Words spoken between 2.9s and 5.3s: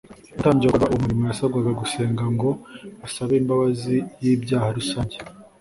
asabe imbabazi z'ibyaha rusange